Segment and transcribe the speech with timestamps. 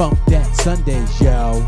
[0.00, 1.62] Bump that Sundays, yo.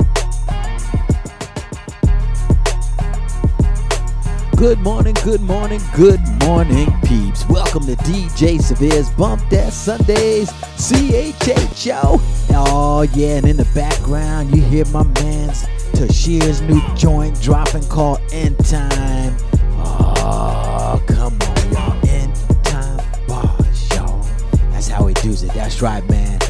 [4.56, 7.46] Good morning, good morning, good morning, peeps.
[7.46, 12.22] Welcome to DJ Severe's Bump That Sundays CHH, yo.
[12.56, 18.20] Oh, yeah, and in the background, you hear my man's Tashir's new joint dropping called
[18.32, 19.36] End Time.
[19.76, 22.08] Oh, come on, y'all.
[22.08, 24.22] End Time bars, yo.
[24.70, 25.52] That's how he does it.
[25.52, 26.41] That's right, man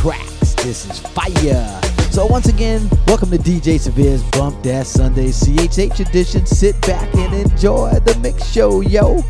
[0.00, 0.54] tracks.
[0.54, 1.80] This is fire.
[2.10, 6.46] So once again, welcome to DJ Severe's Bump That Sunday CHH edition.
[6.46, 9.22] Sit back and enjoy the mix show, yo.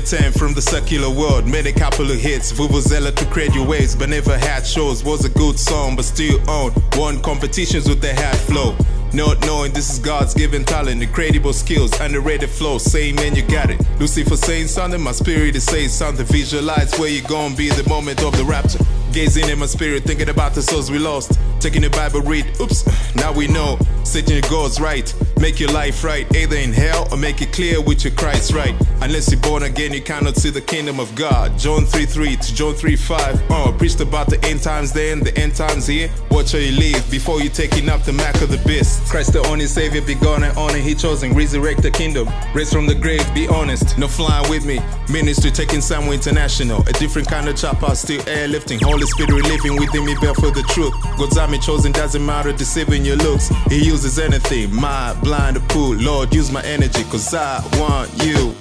[0.00, 1.46] 2010 from the secular world.
[1.46, 5.02] Made a couple of hits, Vuvuzela to create your waves, but never had shows.
[5.02, 6.74] Was a good song, but still owned.
[6.96, 8.76] Won competitions with the hat flow.
[9.12, 12.78] Not knowing this is God's given talent, incredible skills, underrated flow.
[12.78, 13.80] Saying man, you got it.
[13.98, 16.26] Lucifer saying something, my spirit is saying something.
[16.26, 18.84] Visualize where you gonna be in the moment of the rapture.
[19.12, 21.38] Gazing in my spirit, thinking about the souls we lost.
[21.60, 22.84] Taking the Bible, read, oops,
[23.16, 23.78] now we know.
[24.28, 26.26] Your goals right, make your life right.
[26.36, 28.74] Either in hell or make it clear with your Christ right.
[29.00, 31.58] Unless you're born again, you cannot see the kingdom of God.
[31.58, 33.42] John 3 3 to John 3 5.
[33.50, 36.10] Oh, preached about the end times then, the end times here.
[36.30, 39.08] Watch how you leave before you taking up the mark of the beast.
[39.10, 40.78] Christ the only savior, be gone and honor.
[40.78, 42.28] He chosen, resurrect the kingdom.
[42.54, 43.98] Raise from the grave, be honest.
[43.98, 44.80] No flying with me.
[45.10, 46.82] Ministry taking somewhere international.
[46.88, 48.82] A different kind of chopper, still airlifting.
[48.82, 50.94] Holy Spirit living within me, bear for the truth.
[51.18, 53.48] God's army chosen, doesn't matter, deceiving your looks.
[53.68, 55.94] He uses anything, my blind to pull.
[55.96, 58.54] Lord, use my energy, cause I want you.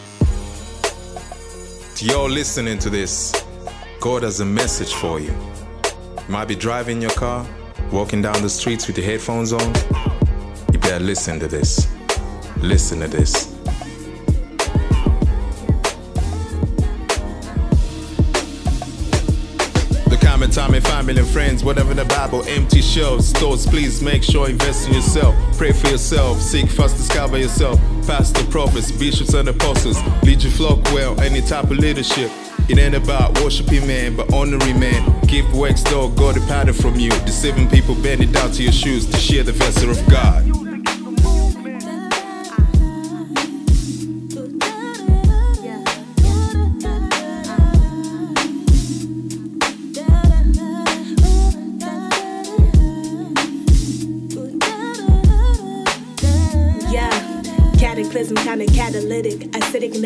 [1.95, 3.31] To y'all listening to this,
[4.01, 5.31] God has a message for you.
[5.31, 7.47] You might be driving your car,
[7.89, 9.73] walking down the streets with your headphones on.
[10.73, 11.87] You better listen to this.
[12.57, 13.56] Listen to this.
[20.57, 23.31] Time and family and friends, whatever the Bible empty shelves.
[23.31, 25.35] Thoughts, please make sure invest in yourself.
[25.55, 27.79] Pray for yourself, seek first, discover yourself.
[28.07, 30.01] Pastor, prophets, bishops, and apostles.
[30.23, 32.31] Lead your flock well, any type of leadership.
[32.69, 35.27] It ain't about worshiping man, but honoring man.
[35.27, 37.11] Give works though, God pattern from you.
[37.11, 40.66] Deceiving people, bend it down to your shoes to share the vessel of God.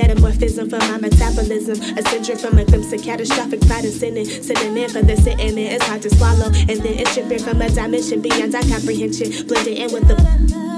[0.01, 1.79] Metamorphism for my metabolism.
[1.97, 4.25] A syndrome from a glimpse of catastrophic pride and sinning.
[4.27, 6.47] In for the sitting in, it's hard to swallow.
[6.47, 9.47] And then it's tripping from a dimension beyond our comprehension.
[9.47, 10.70] Blending in with the.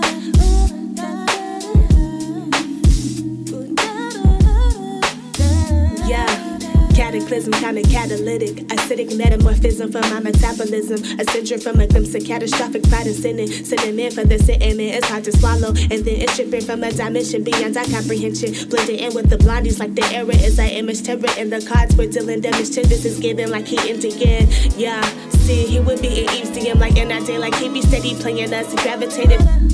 [7.13, 8.56] Cataclysm, kinda catalytic.
[8.69, 10.97] Acidic metamorphism for my metabolism.
[11.19, 13.50] A syndrome from a glimpse of catastrophic pride and sinning.
[13.50, 15.68] In for the in, it's hard to swallow.
[15.68, 18.68] And then it's tripping from a dimension beyond our comprehension.
[18.68, 21.29] Blending in with the blondies like the era is our image terror.
[21.38, 24.50] And the cards we're dealing demonstrate this is given like he again.
[24.75, 25.03] Yeah,
[25.45, 28.51] see, he would be in Eve's like in that day, like he be steady playing
[28.51, 28.72] us.
[28.72, 29.73] He gravitated.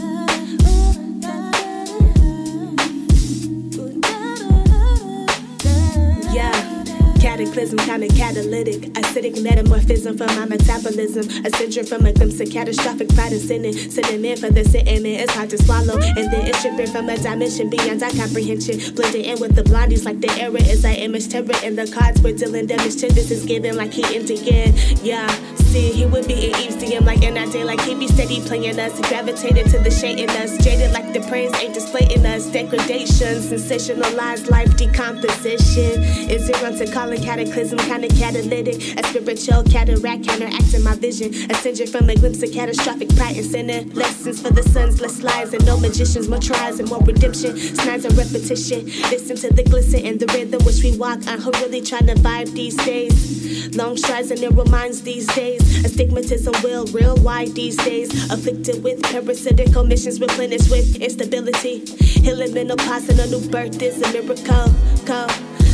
[7.60, 8.82] Cataclysm, catalytic.
[8.94, 11.28] Acidic metamorphism for my metabolism.
[11.46, 13.74] A syndrome from a glimpse of catastrophic pride and sinning.
[13.76, 16.00] In for the in, it's hard to swallow.
[16.00, 18.96] And then it's tripping from a dimension beyond our comprehension.
[18.96, 21.52] Blending in with the blondies like the era is our image terror.
[21.62, 24.74] And the cards we're dealing demonstrate this is given like he again.
[25.04, 28.42] Yeah, see, he would be in Eve's like in that day, like he be steady
[28.42, 29.00] playing us.
[29.10, 30.58] Gravitated to the shade in us.
[30.64, 32.46] Jaded like the praise ain't displaying us.
[32.48, 36.04] Degradation, sensationalized life decomposition.
[36.30, 38.98] Is zero to calling cataclysm, kinda catalytic.
[39.00, 41.34] A spiritual cataract counteracting my vision.
[41.50, 43.82] A syndrome from a glimpse of catastrophic pride and sinner.
[43.94, 47.58] Lessons for the sons, less lies and no magicians, more tries and more redemption.
[47.58, 48.86] Snides of repetition.
[49.12, 51.40] Listen to the glisten and the rhythm which we walk on.
[51.40, 53.76] Who really trying to vibe these days?
[53.76, 55.62] Long strides and narrow minds these days.
[55.86, 58.10] Astigmatism will real wide these days.
[58.32, 61.86] Afflicted with parasitic omissions, replenished with instability.
[62.26, 64.72] Healing menopause and a new birth is a miracle.
[65.06, 65.28] Go.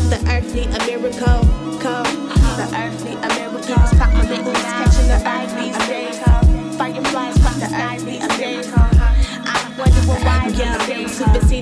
[0.10, 1.42] The earth need a miracle.
[1.82, 3.76] The earth need a miracle.
[3.98, 6.18] Proclamations catching the eye these days.
[6.78, 7.74] Fireflies cross the earth.
[7.74, 8.35] I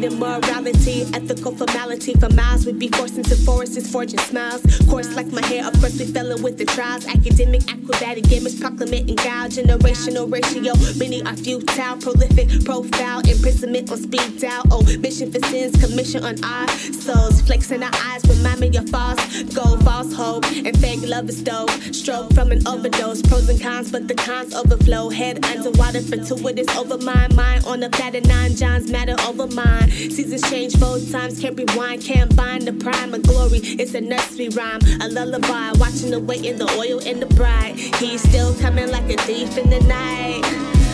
[0.02, 2.14] yeah, morality, ethical formality.
[2.16, 4.62] For miles, we be forced into forests, forging smiles.
[4.90, 7.06] Course like my hair, of course we fell with the trials.
[7.08, 9.48] Academic, acrobatic, gamers, proclamating gal.
[9.50, 14.64] Generational ratio, many are futile, prolific, profile, imprisonment on speed dial.
[14.72, 17.42] Oh, mission for sins, commission on our souls.
[17.42, 21.70] Flexing our eyes, remind me of false gold, false hope, and fake love is dope.
[21.94, 25.10] Stroke from an overdose, pros and cons, but the cons overflow.
[25.10, 29.83] Head underwater, fortuitous over my mind on the platter nine johns matter over mine.
[29.90, 33.60] Seasons change four times, can't rewind, can't bind the prime of glory.
[33.64, 37.76] It's a nursery rhyme, a lullaby, watching the weight in the oil in the bride.
[38.00, 40.44] He's still coming like a thief in the night.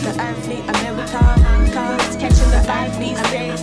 [0.03, 0.79] The earth need a
[2.19, 3.61] catching the eyes these days.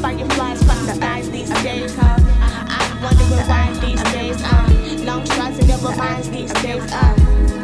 [0.00, 1.94] Fireflies cross the eyes these days.
[1.98, 4.42] I'm wondering why these days.
[4.42, 6.82] Uh, long strides and never minds these days.
[6.92, 7.14] Uh,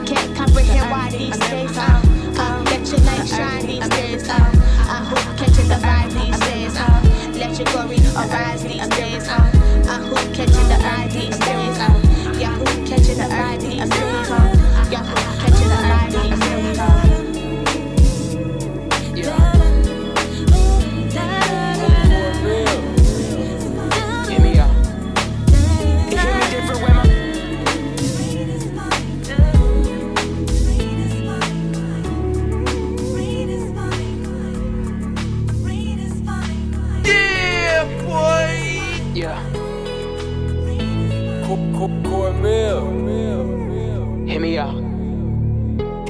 [0.07, 1.77] can't comprehend why these days.
[1.77, 2.03] Uh,
[2.39, 4.29] uh, let your light shine these days.
[4.29, 4.56] Uh,
[9.97, 11.09] Who catching the eye
[44.27, 44.77] Hear me out.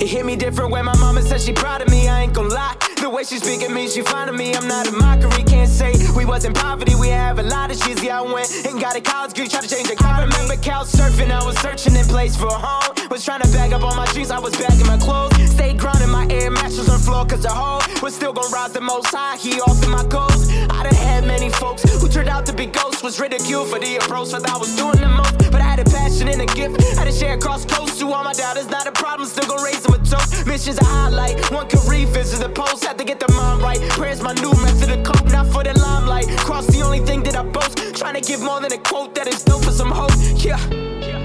[0.02, 2.08] It hit me different when my mama said she proud of me.
[2.08, 2.76] I ain't gon' lie.
[3.00, 4.54] The way she speak at me, she finding me.
[4.54, 5.42] I'm not a mockery.
[5.44, 6.94] Can't say we was in poverty.
[6.94, 8.02] We have a lot of shit.
[8.02, 9.48] Yeah, I went and got a college degree.
[9.48, 9.96] Try to change the.
[10.04, 11.30] I remember couch surfing.
[11.30, 12.94] I was searching in place for a home.
[13.10, 14.30] Was trying to bag up all my dreams.
[14.30, 15.32] I was bagging my clothes.
[15.50, 16.08] Stayed grounded.
[16.08, 17.24] My air mattress on floor.
[17.24, 19.36] Cause the hoe was still gon' rise the most high.
[19.38, 20.50] He off in my goals.
[20.68, 23.02] I done had many folks who turned out to be ghosts.
[23.02, 24.28] Was ridiculed for the approach.
[24.28, 25.45] Thought I was doing the most.
[25.50, 26.82] But I had a passion and a gift.
[26.96, 28.68] I Had to share across coast to all my doubters.
[28.68, 29.28] Not a problem.
[29.28, 30.46] Still gon' raise them a toast.
[30.46, 31.50] Missions a highlight.
[31.50, 32.84] One could revisit the post.
[32.84, 33.80] Had to get the mind right.
[33.90, 35.26] Prayers my new method of cope.
[35.30, 36.28] Not for the limelight.
[36.38, 37.78] Cross the only thing that I boast.
[37.94, 40.12] Trying to give more than a quote that is dope for some hope.
[40.36, 40.58] Yeah.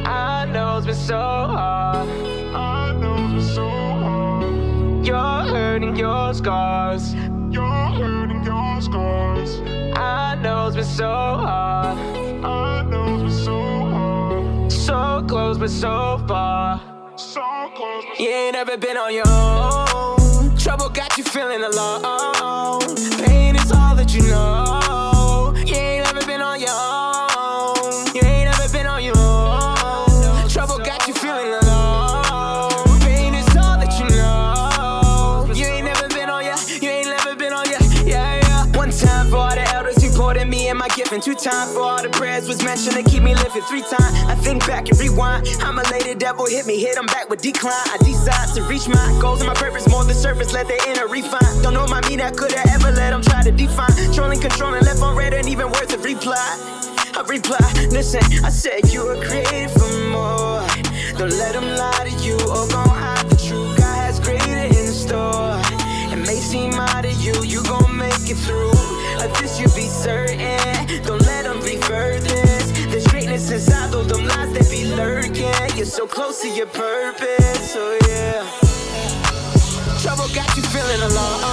[0.06, 2.08] I know it's been so hard.
[2.54, 5.06] I know it's been so hard.
[5.08, 7.14] You're hurting your scars.
[7.50, 7.64] You're
[8.00, 9.60] hurting your scars.
[9.96, 11.98] I know it's been so hard.
[12.44, 13.21] I know
[14.92, 16.82] So close but so far.
[17.16, 17.42] So
[17.76, 18.04] close.
[18.20, 20.58] You ain't ever been on your own.
[20.58, 22.82] Trouble got you feeling alone.
[23.24, 24.71] Pain is all that you know.
[41.22, 43.62] My two times for all the prayers was mentioned to keep me living.
[43.64, 45.48] Three times I think back and rewind.
[45.62, 47.86] I'm a lady devil hit me, hit 'em back with decline.
[47.94, 50.52] I decide to reach my goals and my purpose more than surface.
[50.54, 51.62] Let the inner refine.
[51.62, 53.94] Don't know my me I could have ever let them try to define.
[54.14, 56.50] Trolling, controlling, left on red and even worse to reply.
[57.18, 60.66] I reply, listen, I said you were created for more.
[61.20, 63.78] Don't let them lie to you or gon' hide the truth.
[63.78, 65.62] God has greater in store.
[66.14, 68.72] It may seem odd to you, you gon' make it through.
[69.24, 70.41] Of this you be certain.
[76.42, 78.42] To your purpose, so yeah.
[80.02, 81.51] Trouble got you feeling alone.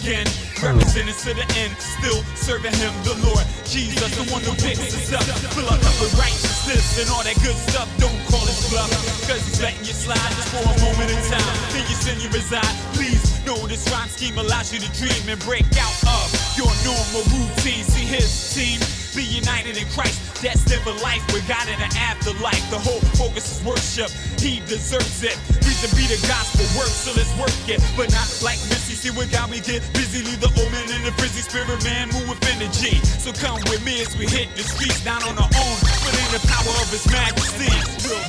[0.00, 0.26] Again.
[0.58, 5.12] Representing to the end, still serving him, the Lord Jesus, the one who picks us
[5.14, 5.22] up.
[5.54, 7.86] Fill cup with righteousness and all that good stuff.
[7.98, 8.90] Don't call it bluff,
[9.26, 11.54] cause he's letting you slide just for a moment in time.
[11.70, 12.74] Then you sin, you reside.
[12.98, 16.26] Please know this rhyme scheme allows you to dream and break out of
[16.58, 17.86] your normal routine.
[17.86, 18.82] See his team
[19.16, 22.62] Be united in Christ, destined for life with God in the afterlife.
[22.70, 25.34] The whole focus is worship, He deserves it.
[25.66, 27.82] Reason be the gospel work, so let's work it.
[27.96, 30.26] But not like Missy, see what God we get busy.
[30.26, 32.98] Leave the old man in the frizzy spirit man, move with energy.
[33.22, 36.28] So come with me as we hit the streets down on our own, but in
[36.34, 37.70] the power of His Majesty.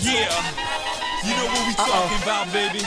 [0.05, 0.29] Yeah,
[1.25, 2.85] you know what we talking about, baby.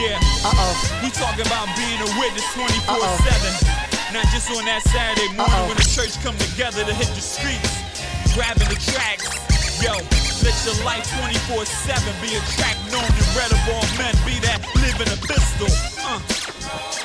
[0.00, 0.16] Yeah,
[0.48, 0.74] Uh-oh.
[1.04, 4.16] we talking about being a witness 24-7.
[4.16, 5.68] Not just on that Saturday morning Uh-oh.
[5.68, 7.68] when the church come together to hit the streets,
[8.32, 9.28] grabbing the tracks.
[9.84, 9.92] Yo,
[10.40, 11.04] let your life
[11.52, 14.16] 24-7 be a track known and read of all men.
[14.24, 15.68] Be that living epistle.
[16.00, 16.57] Uh.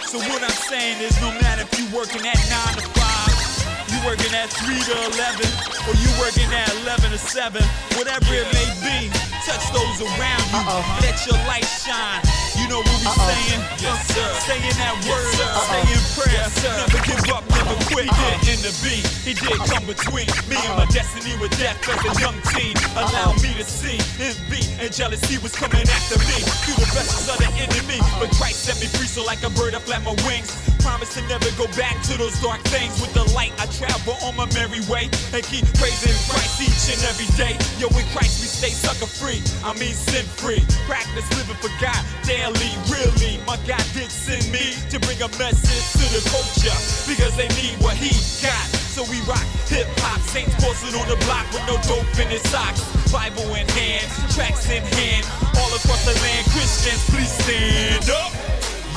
[0.08, 4.00] So what I'm saying is no matter if you working at 9 to 5, you
[4.06, 5.46] working at 3 to 11,
[5.88, 7.64] or you working at 11 to 7,
[7.98, 9.10] whatever it may be,
[9.46, 10.62] touch those around you.
[10.62, 11.00] Uh-oh.
[11.02, 12.43] Let your light shine.
[12.74, 13.30] Know what we Uh-oh.
[13.30, 13.62] saying?
[13.86, 14.18] Yes, uh-uh.
[14.18, 14.30] sir.
[14.50, 15.46] Stay in that word, sir.
[15.46, 15.94] stay uh-uh.
[15.94, 16.42] in prayer.
[16.42, 16.74] Yes, sir.
[16.74, 18.10] Never give up, never quit.
[18.10, 18.18] Uh-uh.
[18.18, 21.78] He did in the beat, he did come between me and my destiny with death
[21.86, 22.74] as a young teen.
[22.98, 27.38] Allow me to see envy and jealousy was coming after me through the vessels of
[27.38, 28.02] the enemy.
[28.18, 30.50] But Christ set me free, so like a bird, I flap my wings.
[30.84, 33.00] Promise to never go back to those dark things.
[33.00, 37.00] With the light, I travel on my merry way and keep praising Christ each and
[37.08, 37.56] every day.
[37.80, 39.40] Yo, in Christ we stay sucker free.
[39.64, 40.60] I mean sin free.
[40.84, 43.40] Practice living for God daily, really.
[43.46, 46.78] My God did send me to bring a message to the culture
[47.08, 48.68] because they need what He got.
[48.94, 52.44] So we rock hip hop, saints posted on the block with no dope in his
[52.50, 52.86] socks.
[53.12, 55.26] Bible in hand, tracks in hand,
[55.58, 56.46] all across the land.
[56.54, 58.32] Christians, please stand up.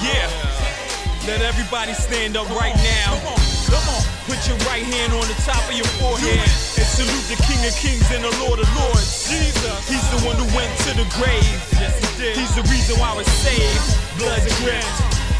[0.04, 0.75] Yeah.
[1.26, 3.18] Let everybody stand up right now.
[3.18, 4.02] Come on, come on.
[4.30, 7.75] Put your right hand on the top of your forehead and salute the King of
[7.75, 9.26] Kings and the Lord of Lords.
[9.26, 9.75] Jesus.
[9.90, 11.59] He's the one who went to the grave.
[11.83, 12.38] Yes, he did.
[12.38, 13.75] He's the reason why we're saved.
[14.23, 14.87] Blood dripped.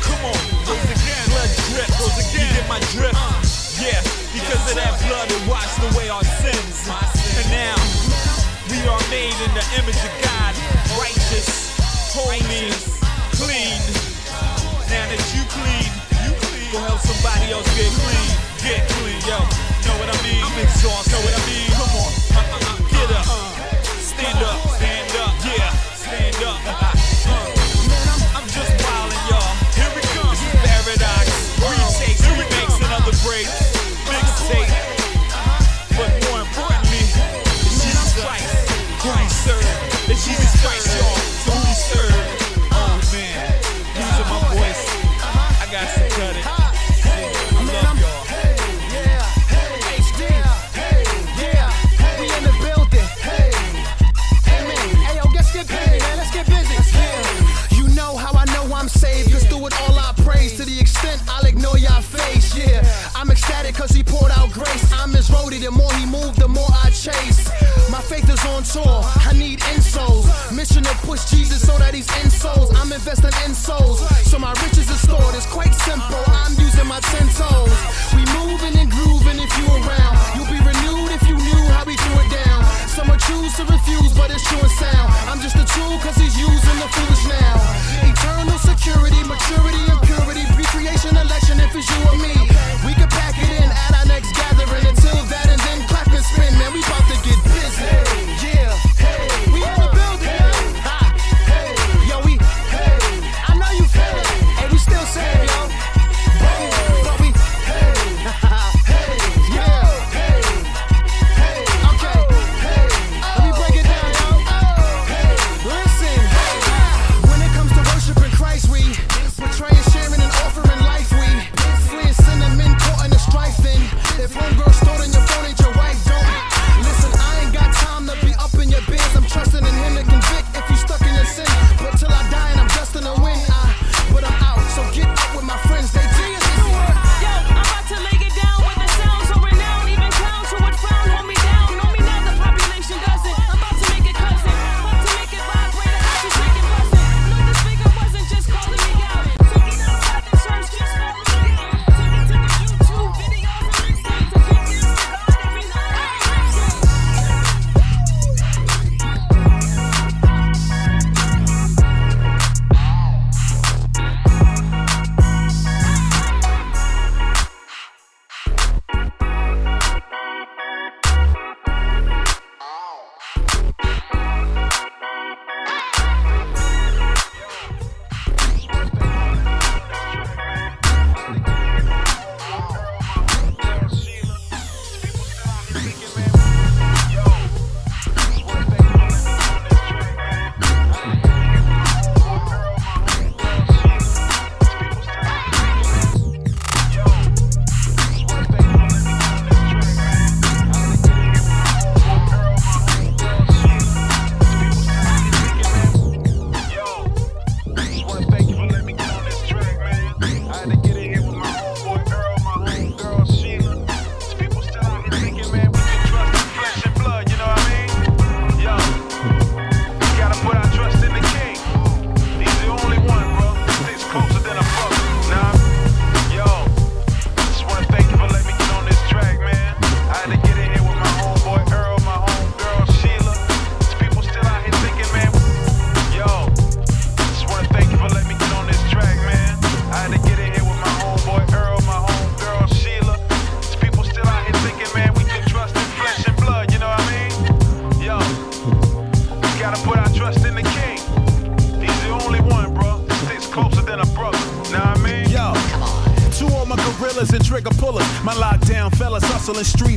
[0.03, 1.23] Come on, rose again.
[1.31, 1.87] Blood drip.
[2.03, 2.51] Rose again.
[2.51, 3.15] You get my drip.
[3.15, 3.39] Uh,
[3.79, 4.03] yeah,
[4.35, 6.83] because of that blood it washed away our sins.
[6.91, 7.79] And now
[8.75, 10.51] we are made in the image of God,
[10.99, 11.79] righteous,
[12.11, 12.75] holy,
[13.39, 14.06] clean.
[14.89, 15.91] Now that you clean,
[16.23, 16.71] you clean.
[16.73, 18.29] Go help somebody else get clean.
[18.63, 19.39] Get clean, yo.
[19.87, 20.43] Know what I mean?
[20.43, 21.11] I'm exhausted.
[21.11, 21.71] Know what I mean?
[21.75, 22.13] Come on.
[22.31, 23.27] Uh, uh, uh, get up.
[23.99, 24.66] Stand up.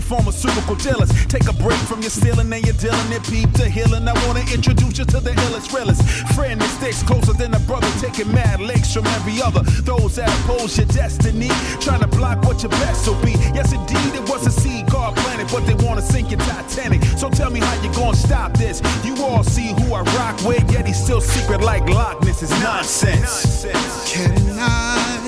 [0.10, 1.12] Pharmaceutical dealers.
[1.28, 3.24] Take a break from your stealing and you're dealing it.
[3.30, 4.08] Peep the healing.
[4.08, 6.01] I wanna introduce you to the illest, realest.
[6.34, 9.62] Friend that sticks closer than a brother, taking mad links from every other.
[9.86, 11.50] Those that oppose your destiny,
[11.80, 13.34] trying to block what your best will be.
[13.54, 17.04] Yes, indeed, it was a seed God planted, but they wanna sink your Titanic.
[17.22, 18.82] So tell me how you gonna stop this.
[19.06, 22.42] You all see who I rock with, yet he's still secret like Loch Ness.
[22.42, 23.66] Is nonsense.
[24.12, 25.20] Can I,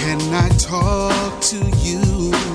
[0.00, 2.47] can I talk to you?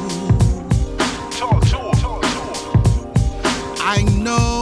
[3.95, 4.52] I know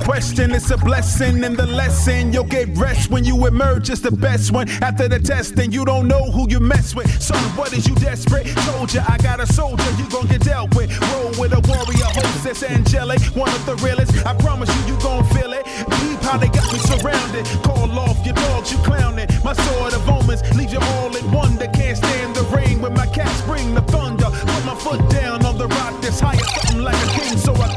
[0.00, 0.52] question.
[0.52, 2.32] It's a blessing in the lesson.
[2.32, 4.68] You'll get rest when you emerge as the best one.
[4.82, 7.10] After the test, testing, you don't know who you mess with.
[7.22, 8.46] Son, what is you desperate?
[8.68, 10.90] Told ya I got a soldier, you gon' get dealt with.
[11.12, 13.20] Roll with a warrior, host that's angelic.
[13.34, 14.26] One of the realest.
[14.26, 15.64] I promise you, you gon' feel it.
[15.64, 17.46] Peep how they got me surrounded.
[17.62, 19.28] Call off your dogs, you clowning.
[19.44, 21.66] My sword of omens leaves you all in wonder.
[21.68, 24.30] Can't stand the rain when my cats bring the thunder.
[24.52, 26.38] Put my foot down on the rock that's higher.
[26.38, 27.69] Something like a king, so I.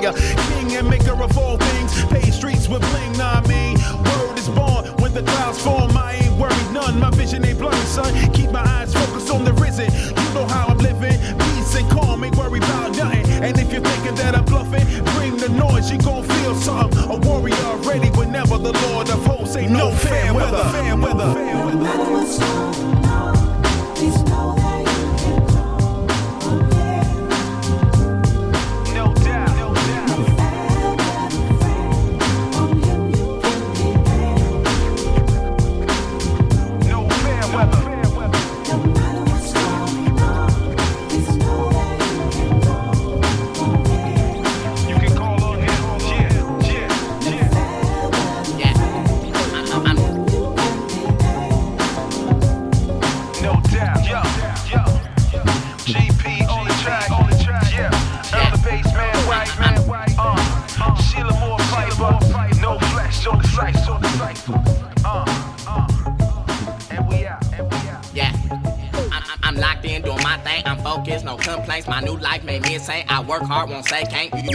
[0.00, 0.12] Flyer?
[0.48, 2.04] King and maker of all things.
[2.06, 3.76] Pay streets with bling, nah, I mean.
[4.04, 5.96] Word is born when the clouds form.
[5.96, 6.98] I ain't worried none.
[6.98, 8.12] My vision ain't blurry, son.
[8.32, 9.90] Keep my eyes focused on the risen.
[9.92, 11.18] You know how I'm living.
[11.38, 13.26] Peace and calm, ain't worried about nothing.
[13.42, 14.86] And if you're thinking that I'm bluffing,
[15.16, 16.98] bring the noise, you gon' feel something.
[17.10, 20.64] A warrior ready whenever the Lord of hosts ain't no, fair weather.
[20.70, 21.34] Fair weather.
[21.34, 21.78] Fair weather.
[21.78, 22.89] No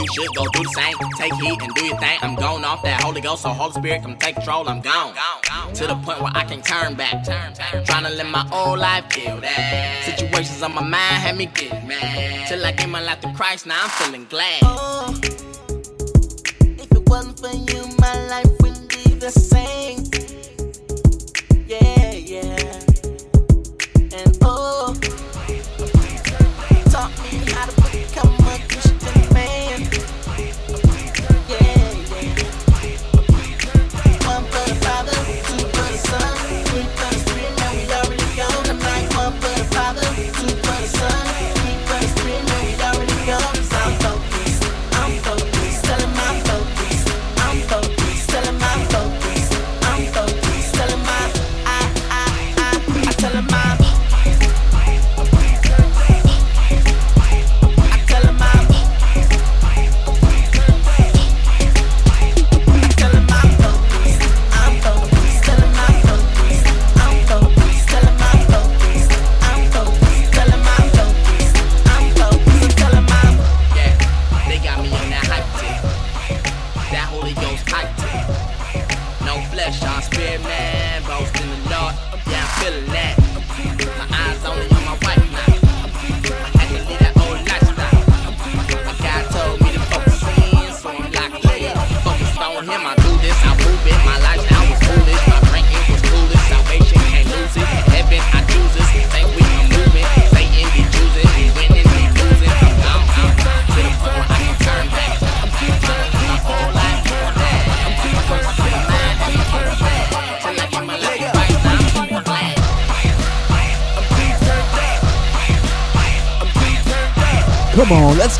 [0.08, 0.96] should go do the same.
[1.18, 2.18] Take heat and do your thing.
[2.22, 4.68] I'm going off that Holy Ghost, so Holy Spirit come take control.
[4.68, 5.14] I'm gone.
[5.76, 7.24] To the point where I can turn back.
[7.86, 10.04] Trying to live my old life, feel that.
[10.06, 12.48] Situations on my mind had me get mad.
[12.48, 14.60] Till I gave my life to Christ, now I'm feeling glad.
[14.64, 15.14] Oh,
[16.62, 19.95] if it wasn't for you, my life wouldn't be the same.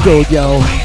[0.06, 0.85] Go, yo.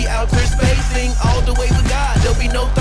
[0.00, 1.12] Be outer spacing.
[1.24, 2.79] All the way with God, there'll be no third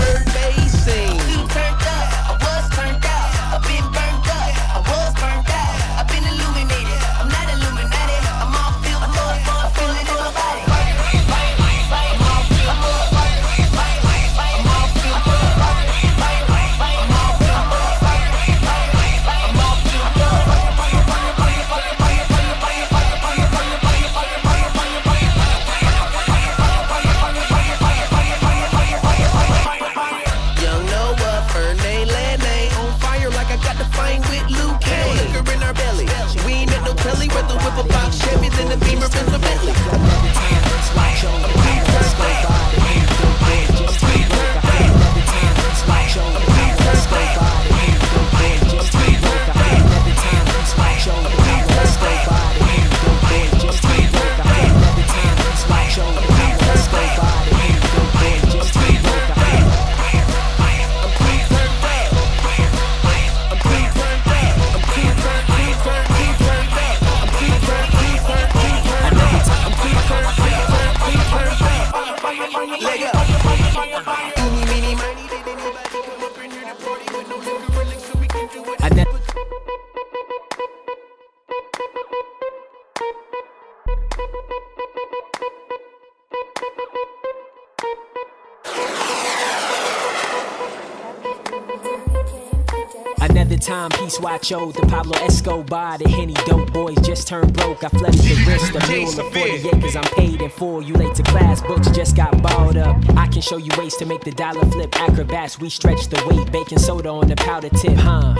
[94.39, 97.83] time, peace watch owed the Pablo Escobar, the Henny dope boys just turned broke.
[97.83, 99.95] I flooded the wrist, a mule of 40 acres.
[99.95, 100.81] I'm paid in full.
[100.81, 102.97] You late to class, books just got balled up.
[103.17, 104.99] I can show you ways to make the dollar flip.
[104.99, 106.51] Acrobats, we stretch the weight.
[106.51, 108.35] Baking soda on the powder tip, huh?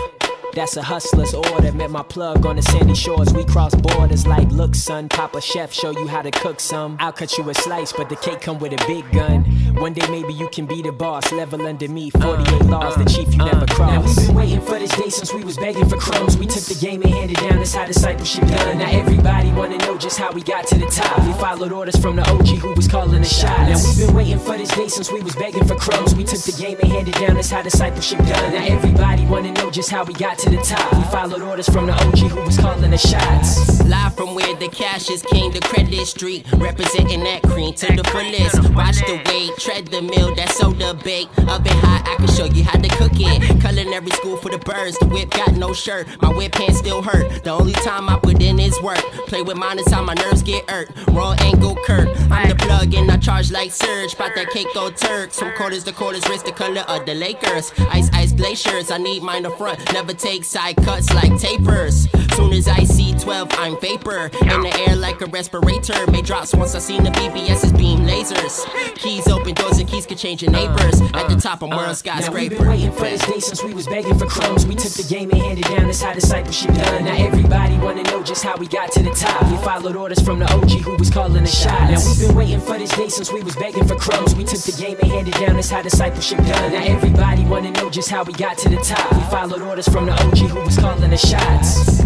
[0.52, 1.72] That's a hustler's order.
[1.72, 3.32] Met my plug on the sandy shores.
[3.32, 6.96] We cross borders like, look, son, Papa Chef, show you how to cook some.
[6.98, 9.44] I'll cut you a slice, but the cake come with a big gun.
[9.78, 11.32] One day maybe you can be the boss.
[11.32, 13.90] Level under me, 48 laws, the chief you never uh, uh, cross.
[13.90, 16.36] Now we've been waiting for this day since we was begging for crumbs.
[16.36, 17.56] We took the game and handed down.
[17.58, 18.78] That's how discipleship done.
[18.78, 21.24] Now everybody wanna know just how we got to the top.
[21.26, 23.70] We followed orders from the OG who was calling the shots.
[23.70, 26.14] Now we've been waiting for this day since we was begging for crumbs.
[26.14, 27.34] We took the game and handed down.
[27.34, 28.52] That's how discipleship done.
[28.52, 30.92] Now everybody wanna know just how we got to the top.
[30.96, 33.84] We followed orders from the OG who was calling the shots.
[33.84, 38.04] Live from where the cash is king, the credit street, representing that cream to the
[38.04, 38.70] fullest.
[38.74, 41.28] Watch the weight, tread the mill, that soda bake.
[41.40, 43.60] Oven hot, I can show you how to cook it.
[43.60, 46.08] Culinary school for the birds, the whip got no shirt.
[46.22, 47.44] My whip pants still hurt.
[47.44, 48.98] The only time I put in is work.
[49.28, 50.92] Play with mine is how my nerves get irked.
[51.08, 52.08] Wrong angle, Kurt.
[52.30, 54.12] I'm the plug and I charge like Surge.
[54.12, 55.38] Spot that cake go Turks.
[55.38, 57.72] From quarters to quarters, wrist the color of the Lakers.
[57.90, 59.78] Ice, ice glaciers, I need mine up front.
[59.92, 62.08] Never take side cuts like tapers.
[62.34, 64.30] Soon as I see 12, I'm vapor.
[64.40, 66.10] In the air like a respirator.
[66.10, 68.64] May drops once I seen the BBS's beam lasers.
[68.94, 71.00] Keys open doors and keys can change your neighbors.
[71.00, 72.56] Uh, At the top, I'm uh, world Now we've skyscraper.
[72.56, 74.66] been waiting for this day since we was begging for crumbs.
[74.66, 75.86] We took the game and handed down.
[75.86, 77.04] That's how discipleship done.
[77.04, 79.42] Now everybody wanna know just how we got to the top.
[79.50, 81.90] We followed orders from the OG who was calling the shots.
[81.90, 84.34] Now we've been waiting for this day since we was begging for crumbs.
[84.34, 85.54] We took the game and handed down.
[85.56, 86.72] That's how discipleship done.
[86.72, 89.12] Now everybody wanna know just how we got to the top.
[89.12, 92.00] We followed orders from the OG who was calling the shots.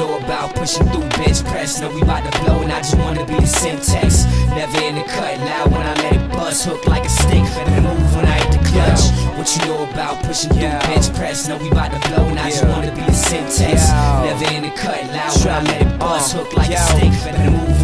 [0.00, 1.80] Know about pushing through bench press?
[1.80, 4.24] Know we bout to blow and I just wanna be the Semtex.
[4.56, 7.44] Never in the cut, loud when I let it bust, hook like a stick.
[7.54, 9.04] Better move when I hit the clutch.
[9.36, 11.48] What you know about pushing through bench press?
[11.48, 13.78] Know we bout to blow and I just wanna be the Semtex.
[14.24, 17.12] Never in the cut, loud when I let it bust, uh, hook like a stick.
[17.24, 17.79] Better move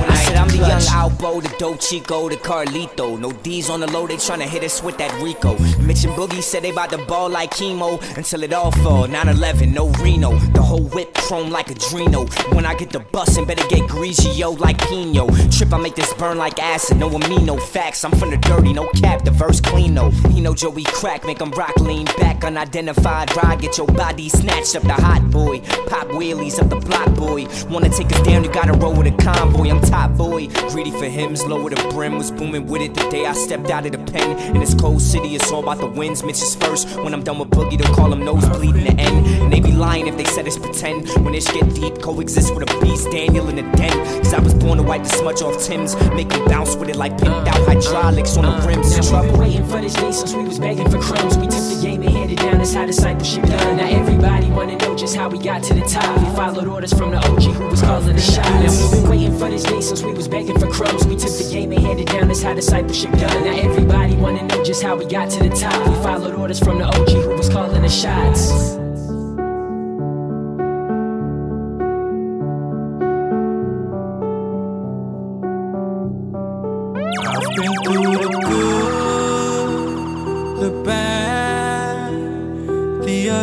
[0.56, 0.82] the young.
[0.90, 3.18] Albo, the dope Chico, the Carlito.
[3.18, 5.58] No D's on the low, they tryna hit us with that Rico.
[5.78, 9.06] Mitch and Boogie said they bout to ball like chemo until it all fall.
[9.06, 10.38] 9-11, no Reno.
[10.38, 12.26] The whole whip chrome like a Drino.
[12.54, 15.28] When I get the bussin', better get greasy, yo, like Pino.
[15.50, 18.04] Trip, I make this burn like acid, no amino facts.
[18.04, 20.10] I'm from the dirty, no cap, the verse clean, no.
[20.30, 24.76] He know Joey crack, make him rock lean back, unidentified ride, get your body snatched
[24.76, 25.60] up the hot boy.
[25.88, 27.46] Pop wheelies up the block, boy.
[27.70, 29.70] Wanna take us down, you gotta roll with a convoy.
[29.70, 33.26] I'm top boy, greedy for hymns, lower the brim, was booming with it the day
[33.26, 34.38] I stepped out of the pen.
[34.54, 36.22] In this cold city, it's all about the wins.
[36.22, 36.88] Mitch is first.
[37.00, 39.26] When I'm done with Boogie, they'll call him nosebleed in the end.
[39.26, 41.08] And they be lying if they said it's pretend.
[41.24, 43.96] When this get deep, coexist with a beast, Daniel in the den.
[44.22, 46.96] Cause I was born to wipe the smudge off Tim's, make him bounce with it
[46.96, 48.96] like pimped out hydraulics on the uh, rims.
[48.96, 51.36] Now we've been waiting for this day since we was begging for crumbs.
[51.36, 52.58] We took the game and handed down.
[52.58, 53.76] That's how discipleship done.
[53.76, 56.18] Now everybody wanna know just how we got to the top.
[56.18, 58.48] We followed orders from the OG who was calling the shots.
[58.48, 61.06] Now we've been waiting for this day since we was begging for crumbs.
[61.06, 62.28] We took the game and handed down.
[62.28, 63.44] That's how discipleship done.
[63.44, 65.88] Now everybody wanna know just how we got to the top.
[65.88, 68.76] We followed orders from the OG who was calling the shots.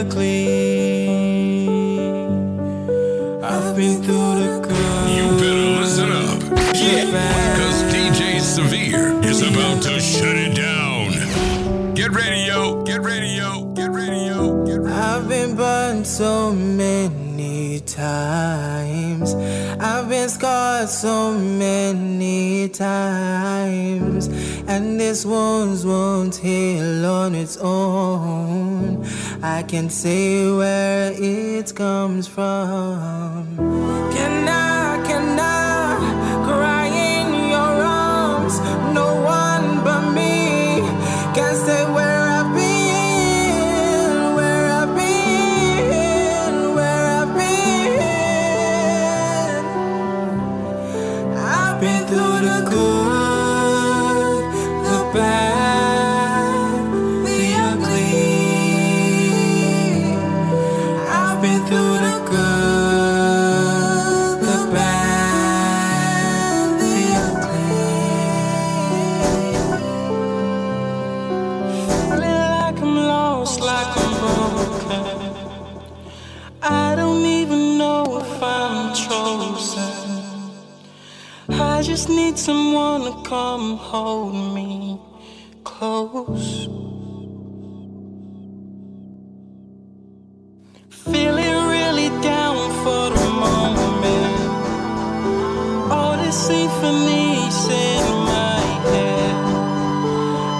[0.03, 0.10] I've
[8.53, 11.95] Severe is about to shut it down.
[11.95, 12.83] Get ready, yo.
[12.83, 13.73] Get ready, yo.
[13.73, 14.63] Get ready, yo.
[14.63, 14.95] Get ready.
[14.95, 19.33] I've been burned so many times.
[19.79, 24.27] I've been scarred so many times.
[24.67, 29.03] And this wounds won't heal on its own.
[29.41, 33.57] I can say where it comes from.
[34.13, 34.62] Can I,
[82.43, 84.99] someone to come hold me
[85.63, 86.67] close.
[90.89, 94.36] Feeling really down for the moment.
[95.89, 98.03] All this symphonies in
[98.34, 98.60] my
[98.91, 99.36] head.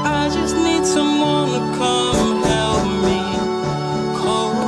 [0.06, 3.20] I just need someone to come help me
[4.22, 4.64] cope.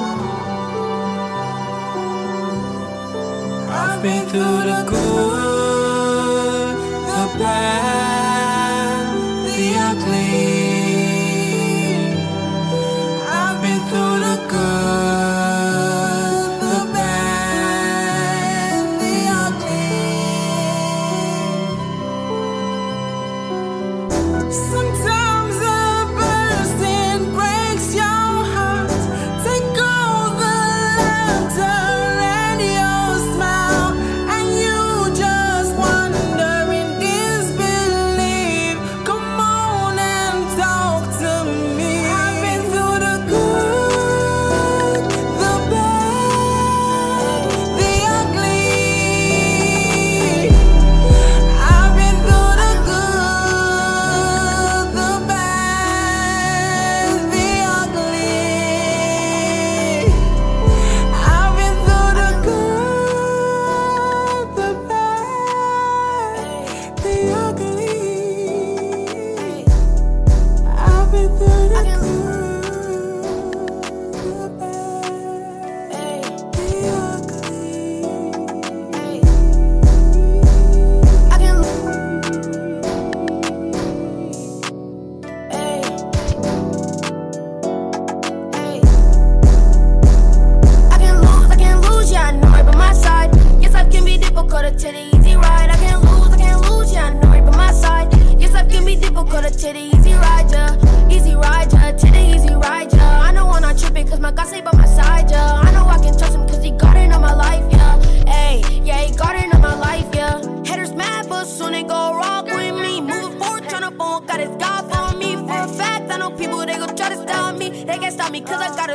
[3.69, 5.34] I've been through the good,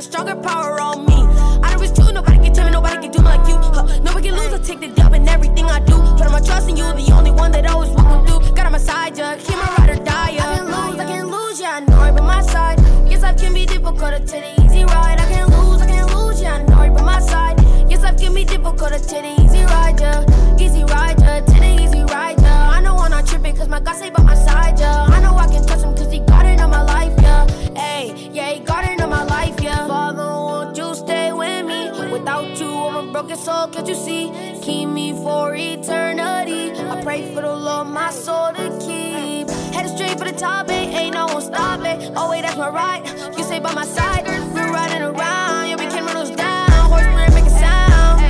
[0.01, 1.21] a stronger power on me.
[1.63, 3.57] I don't risk you, nobody can tell me, nobody can do me like you.
[3.57, 5.97] Huh, nobody can lose, I take the dub in everything I do.
[6.17, 8.41] Put my trust in you, the only one that always come through.
[8.57, 10.49] Got on my side, yeah, keep my ride or die, yeah.
[10.49, 12.81] I can lose, I can lose, yeah, I know it by my side.
[13.11, 15.21] Yes, life can be difficult, to the easy ride.
[15.21, 17.61] I can lose, I can lose, yeah, I know it by my side.
[17.91, 20.25] Yes, life can be difficult, to the easy ride, yeah.
[20.59, 22.71] Easy ride, yeah, take the easy ride, yeah.
[22.71, 25.05] I know I'm not tripping, cause my God stay by my side, yeah.
[25.11, 27.47] I know I can touch him, cause he got it on my life, yeah.
[27.81, 29.87] Hey, yeah, he got it on my life, yeah.
[29.89, 31.81] Father, won't you stay with me?
[32.13, 34.31] Without you, I'm a broken soul, can't you see?
[34.63, 36.73] Keep me for eternity.
[36.79, 39.49] I pray for the Lord, my soul to keep.
[39.75, 42.13] Headed straight for the top, ain't, ain't no one stop it.
[42.17, 43.03] Oh, wait, that's my right.
[43.37, 46.71] You stay by my side, we're riding around, yeah, we can run those down.
[46.91, 48.21] Horse spirit make a sound.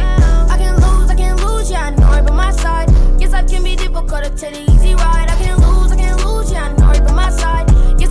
[0.52, 2.88] I can lose, I can lose, yeah, I know it by my side.
[3.20, 5.28] Yes, life can be difficult, to take the easy ride.
[5.28, 7.69] I can lose, I can lose, yeah, I know it by my side.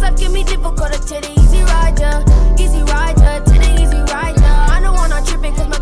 [0.09, 2.25] Life give me difficult to the easy rider,
[2.57, 4.41] easy rider, to the easy rider.
[4.41, 5.77] I know I'm not tripping cause my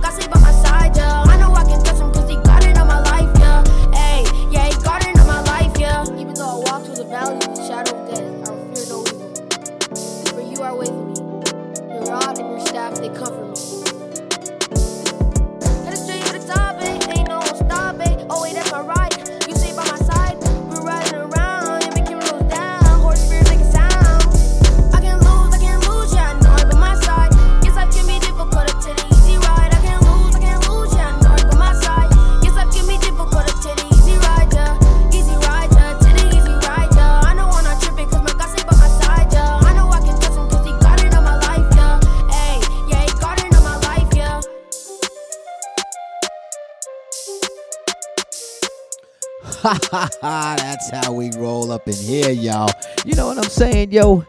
[49.64, 52.70] that's how we roll up in here, y'all.
[53.06, 54.26] You know what I'm saying, yo?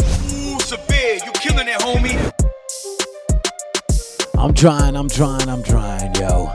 [0.00, 2.32] Ooh, severe, you killing it, homie.
[4.38, 6.52] I'm trying, I'm trying, I'm trying, yo.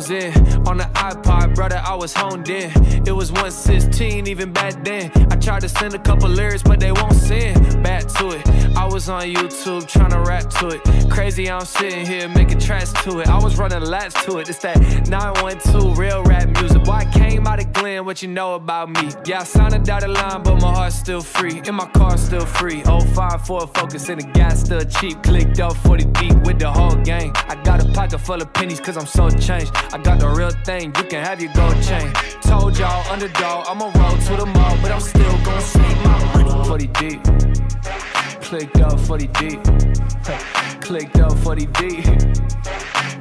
[0.00, 1.80] Headphones in on the iPod, brother.
[1.84, 2.70] I was honed in.
[3.06, 5.10] It was 116 even back then.
[5.40, 8.46] Tried to send a couple lyrics, but they won't send back to it.
[8.76, 11.10] I was on YouTube trying to rap to it.
[11.10, 13.28] Crazy, I'm sitting here making tracks to it.
[13.28, 14.48] I was running laps to it.
[14.48, 14.78] It's that
[15.08, 16.84] 912 real rap music.
[16.84, 19.10] Boy, I came out of Glen, what you know about me?
[19.24, 21.62] Yeah, I signed a dotted line, but my heart's still free.
[21.66, 22.82] And my car's still free.
[22.82, 25.22] 05 Ford Focus and the gas still cheap.
[25.22, 27.32] Clicked up 40 deep with the whole gang.
[27.48, 29.72] I got a pocket full of pennies cause I'm so changed.
[29.92, 32.12] I got the real thing, you can have your gold chain.
[32.42, 36.64] Told y'all, underdog, I'ma roll to the mall, but I'm still gonna save my money.
[36.66, 37.22] 40 deep.
[38.42, 39.62] Clicked up 40 deep.
[40.80, 42.04] Clicked up 40 deep.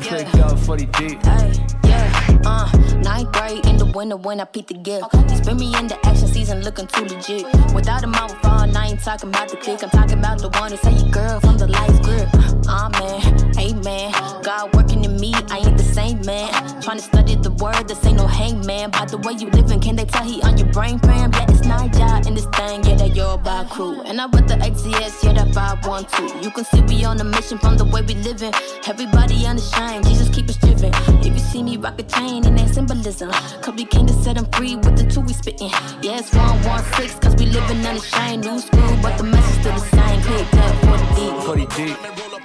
[0.01, 1.19] Clicked up 40 deep.
[1.23, 2.41] yeah.
[2.45, 2.71] Uh,
[3.03, 5.05] ninth grade in the winter when I peep the gift.
[5.13, 7.45] You spin me in the action season looking too legit.
[7.73, 9.83] Without a mouth phone, I ain't talking about the click.
[9.83, 12.29] I'm talking about the one who say your girl from the life grip.
[12.67, 14.11] Amen, amen.
[14.43, 16.49] God working in me, I ain't the same man.
[16.81, 18.91] Trying to study the word, this ain't no hangman.
[18.91, 21.31] By the way you living, can they tell he on your brain fam?
[21.33, 24.01] Yeah, it's night job in this thing, yeah, that your by crew.
[24.01, 26.43] And I with the XCS, yeah, that 512.
[26.43, 28.53] You can see we on a mission from the way we living.
[28.87, 30.91] Everybody on the shine, Jesus keep us driven.
[31.25, 33.31] If you see me rock a chain, and that symbolism.
[33.61, 35.69] Cause we came to set them free with the two we spitting.
[36.01, 40.21] Yeah, it's 116, cause we living shine, New school, but the message still the same.
[40.21, 41.43] Click up for the deep.
[41.45, 42.38] For the deep.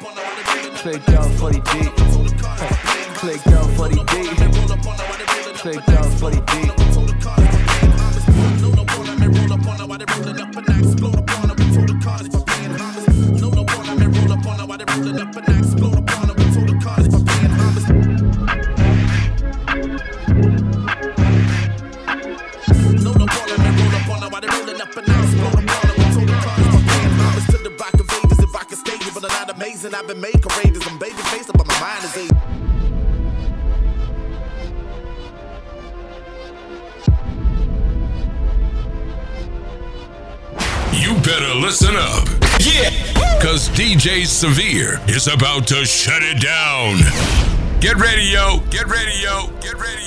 [0.85, 1.97] Click down for the deep.
[3.17, 4.37] Click down for the deep.
[5.57, 6.41] Click down for the
[10.67, 10.74] deep.
[41.95, 42.29] Listen up.
[42.61, 42.91] Yeah.
[43.41, 46.99] Cause DJ Severe is about to shut it down.
[47.81, 48.61] Get ready, yo.
[48.71, 49.49] Get ready, yo.
[49.61, 50.04] Get ready,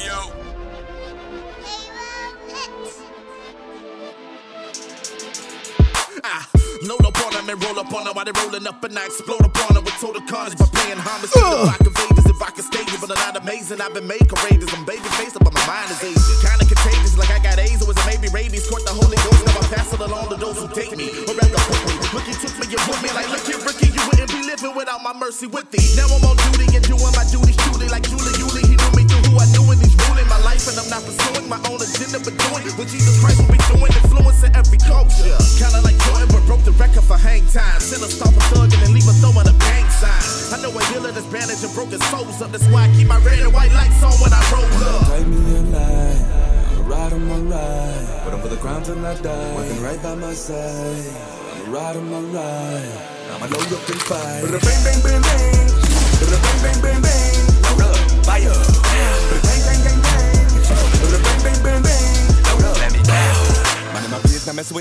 [7.57, 9.97] and roll up on them while they rolling up and I explode upon them with
[9.97, 12.25] total carnage by paying homage to the rock of ages.
[12.29, 13.81] If I can stage it, but I'm not amazing.
[13.81, 14.69] I've been made courageous.
[14.73, 16.37] I'm baby faced, but my mind is aging.
[16.45, 18.69] Kinda contagious, like I got AIDS or was it maybe rabies?
[18.69, 21.09] Caught the Holy Ghost, now I pass it along to those who take me.
[21.25, 21.93] Or rather, put me.
[22.13, 24.75] Look, you took me, you put me like, look here, Ricky, you wouldn't be living
[24.75, 25.97] without my mercy with thee.
[25.97, 28.66] Now I'm on duty and doing my duty, truly like Julie Yulee.
[29.37, 32.33] I knew and he's ruling my life and I'm not pursuing my own agenda, but
[32.33, 35.37] doing what Jesus Christ will be doing, influencing every culture.
[35.61, 37.79] Kinda like Jordan, but broke the record for hang time.
[37.79, 40.57] Send a stop a thug and then leave a throwing a bang sign.
[40.57, 42.51] I know a healer that's bandaged and broken souls up.
[42.51, 45.05] That's why I keep my red and white lights on when I roll up.
[45.13, 46.17] Take me a lie.
[46.73, 48.05] I'ma ride on my ride.
[48.25, 49.55] But I'm for the crown till I die.
[49.55, 51.13] Working right by my side.
[51.53, 52.95] I'ma ride on my ride.
[53.37, 54.41] I'ma load up and fight.
[54.49, 55.67] Bang, bang, bang, bang.
[56.17, 57.56] Bang, bang, bang, bang.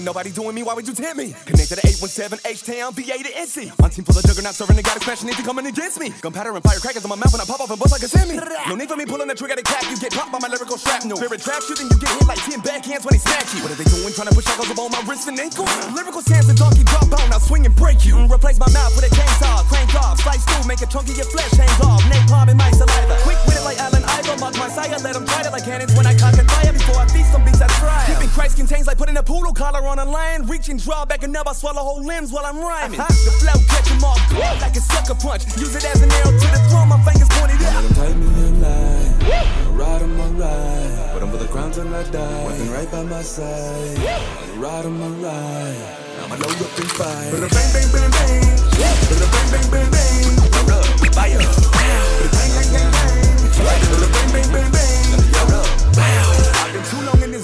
[0.06, 0.62] Nobody doing me.
[0.62, 1.34] Why would you tempt me?
[1.50, 3.74] Connect to the 817 H-Town, VA to NC.
[3.82, 6.14] On team full of juggernaut, serving the god if you coming against me.
[6.22, 8.38] Gunpowder and firecrackers on my mouth when I pop off and bust like a semi.
[8.38, 10.78] No need for me pulling the trigger to cap, you get popped by my lyrical
[10.78, 11.18] shrapnel.
[11.18, 13.66] Spirit trap shooting, you get hit like 10 backhands when they smack you.
[13.66, 14.14] What are they doing?
[14.14, 15.66] Trying to push shackles up on my wrists and ankles?
[15.90, 18.14] Lyrical stance and donkey drop bone, I'll swing and break you.
[18.14, 21.18] Mm, Replace my mouth with a chainsaw, crank off, slice through, make a chunk of
[21.18, 21.98] your flesh hangs off.
[22.06, 23.18] Napalm in my saliva.
[23.26, 25.90] Quick with it like Allen Iver, mark my sire, let them try it like cannons
[25.98, 28.06] when I cock and fire before I feast on beats I try.
[28.06, 31.36] Keeping Christ contains like putting a poodle collar on a lion, reaching draw back and
[31.36, 33.00] up, I swallow whole limbs while I'm rhyming.
[33.00, 33.24] Uh-huh.
[33.24, 35.44] The flow catch 'em off guard like a sucker punch.
[35.56, 37.82] Use it as an arrow to the throat, my fingers pointed Let out.
[37.82, 39.06] them take me a lie.
[39.26, 41.10] I'ma ride on my ride.
[41.12, 42.44] But I'm for the crown till I die.
[42.44, 43.98] Working right by my side.
[43.98, 45.82] I'ma ride on my ride.
[46.24, 47.30] I'ma load up and fight.
[47.32, 48.44] Bang, bang, bang, bang.
[48.76, 50.36] Bang, bang, bang, bang.
[50.68, 51.38] Load up, fire.
[51.38, 53.36] Bang, bang, bang, bang.
[53.56, 54.85] Bang, bang, bang, bang.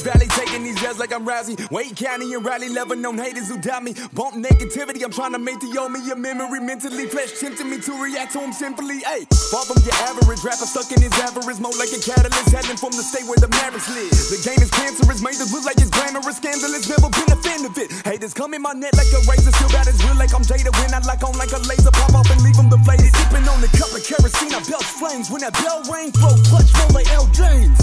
[0.03, 1.55] Valley, taking these L's like I'm Rousey.
[1.70, 3.94] Wayne County and Raleigh, never known haters who doubt me.
[4.12, 7.07] Bump negativity, I'm trying to make the owe me a memory mentally.
[7.07, 9.00] Flesh tempting me to react to him simply.
[9.07, 12.76] Hey, far from your average rapper, stuck in his avarice mode like a catalyst, heading
[12.76, 14.11] from the state where the marriage live.
[14.11, 17.62] The game is cancerous, made it look like it's glamorous, scandalous, never been a fan
[17.64, 17.94] of it.
[18.03, 20.74] Haters come in my net like a razor, still bad as real, like I'm Jada.
[20.82, 23.14] When I lock on like a laser, pop off and leave them deflated.
[23.14, 25.30] Sipping on the cup of kerosene, I belch flames.
[25.30, 27.30] When that bell ring, throw clutch, roll like L.
[27.30, 27.78] James.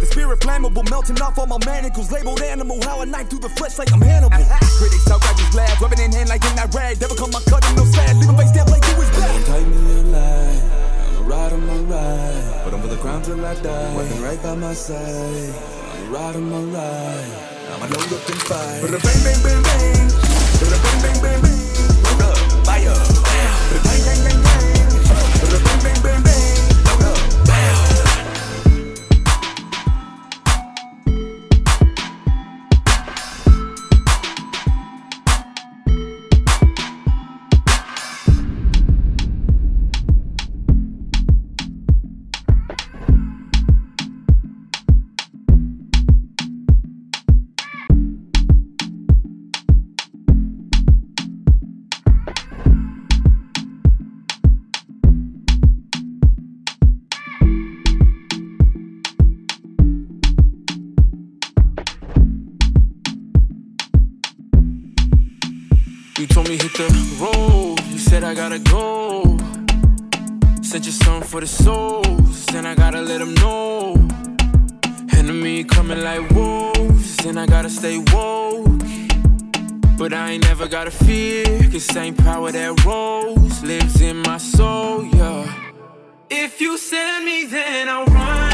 [0.00, 2.10] The spirit flammable, melting off all my manacles.
[2.12, 4.38] Labeled animal, how I knife through the flesh like I'm Hannibal.
[4.78, 7.00] Critics talk like it's glass, rubbing in hand like in that rag.
[7.00, 9.28] Never come my cut no sad, leave 'em face down, through his back.
[9.28, 10.60] Don't take me a lie.
[11.18, 12.64] I'ma ride on my ride.
[12.64, 13.94] But I'm for the crown till I die.
[13.96, 15.54] Working right by my side.
[15.94, 17.32] I'ma ride on my ride.
[17.72, 18.80] I'ma load up and fight.
[18.82, 20.08] Bang, bang, bang, bang.
[20.58, 21.58] Bang, bang, bang, bang.
[22.68, 22.98] Fire.
[23.84, 24.42] Bang, bang, bang.
[24.42, 24.47] Bang,
[70.78, 73.96] Sent you something for the souls, and I gotta let them know.
[75.18, 78.84] Enemy coming like wolves, and I gotta stay woke.
[79.98, 85.04] But I ain't never gotta fear, cause same power that rose lives in my soul,
[85.04, 85.52] yeah.
[86.30, 88.47] If you send me, then I'll run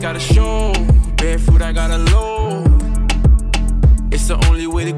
[0.00, 0.72] Gotta show.
[1.16, 2.62] Barefoot, I gotta low.
[4.12, 4.94] It's the only way to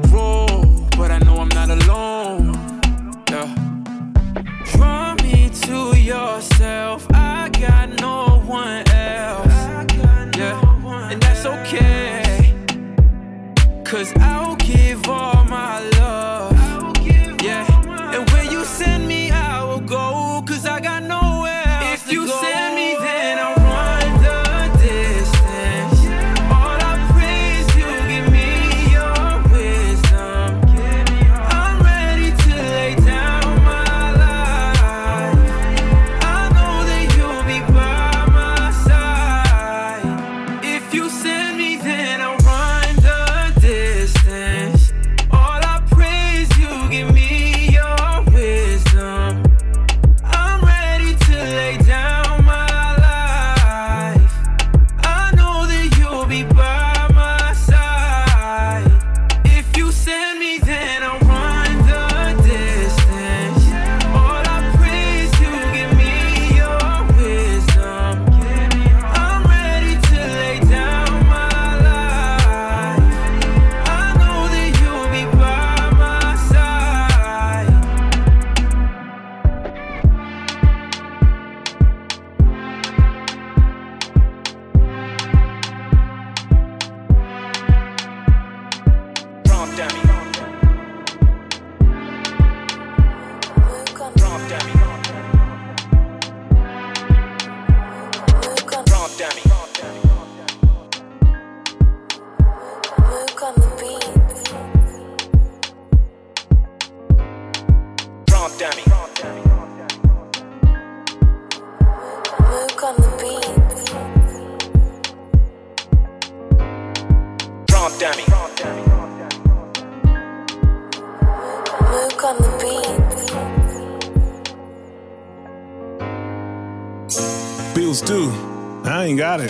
[128.11, 128.89] Bills due.
[128.89, 129.49] I ain't got it.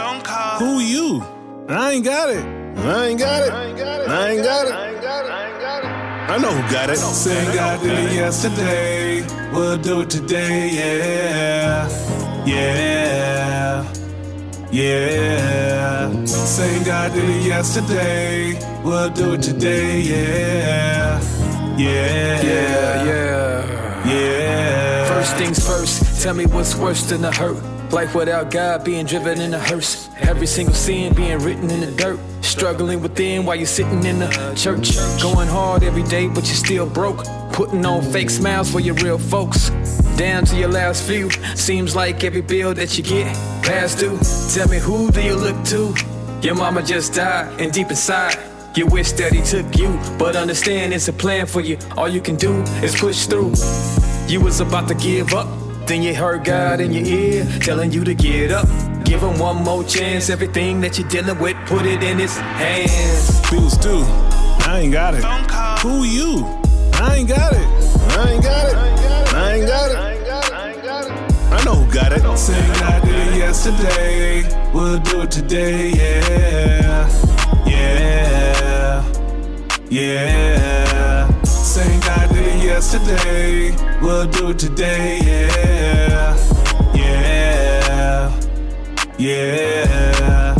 [0.59, 1.23] Who you?
[1.67, 2.43] I ain't got it.
[2.77, 3.51] I ain't got it.
[3.51, 4.09] I ain't got it.
[4.09, 4.73] I ain't got it.
[6.31, 6.97] I know who got it.
[6.97, 9.21] Saying God did it yesterday.
[9.51, 10.69] We'll do it today.
[10.69, 11.89] Yeah.
[12.45, 13.93] Yeah.
[14.71, 16.25] Yeah.
[16.25, 18.59] Saying God did it yesterday.
[18.83, 20.01] We'll do it today.
[20.01, 21.19] Yeah.
[21.77, 22.41] Yeah.
[22.41, 24.07] Yeah, yeah.
[24.07, 25.05] Yeah.
[25.07, 27.70] First things first, tell me what's worse than a hurt.
[27.91, 30.09] Life without God being driven in a hearse.
[30.21, 32.19] Every single sin being written in the dirt.
[32.41, 34.95] Struggling within while you're sitting in the church.
[35.21, 37.25] Going hard every day, but you're still broke.
[37.51, 39.71] Putting on fake smiles for your real folks.
[40.15, 41.29] Down to your last few.
[41.55, 44.17] Seems like every bill that you get past due.
[44.53, 45.93] Tell me who do you look to?
[46.41, 48.37] Your mama just died, and deep inside,
[48.73, 49.99] you wish that he took you.
[50.17, 51.77] But understand it's a plan for you.
[51.97, 53.53] All you can do is push through.
[54.27, 55.60] You was about to give up.
[55.85, 58.67] Then you heard God in your ear telling you to get up.
[59.03, 60.29] Give him one more chance.
[60.29, 63.41] Everything that you're dealing with, put it in his hands.
[63.49, 64.03] Bills due.
[64.63, 65.23] I ain't got it.
[65.81, 66.45] Who you?
[66.93, 67.67] I ain't got it.
[68.17, 68.75] I ain't got it.
[69.33, 69.97] I ain't got it.
[69.97, 70.53] I ain't got it.
[70.53, 71.11] I ain't got it.
[71.51, 72.37] I know who got it.
[72.37, 74.71] Saying God did it yesterday.
[74.73, 75.89] We'll do it today.
[75.91, 77.09] Yeah.
[77.65, 79.03] Yeah.
[79.89, 81.00] Yeah.
[81.71, 83.71] Saying God did it yesterday.
[84.01, 85.21] We'll do it today.
[85.23, 86.35] Yeah.
[86.93, 88.39] Yeah.
[89.17, 90.55] Yeah.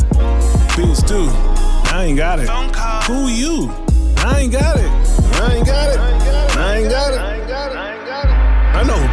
[0.77, 1.27] Bills due.
[1.91, 2.47] I ain't got it.
[3.07, 3.69] Who you?
[4.19, 4.89] I ain't got it.
[5.41, 6.10] I ain't got it.